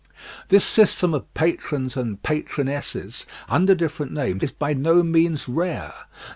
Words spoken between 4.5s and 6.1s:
by no means rare.